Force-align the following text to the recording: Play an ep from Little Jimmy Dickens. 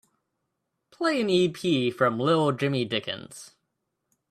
Play 0.89 1.21
an 1.21 1.29
ep 1.29 1.93
from 1.93 2.19
Little 2.19 2.51
Jimmy 2.53 2.85
Dickens. 2.85 3.51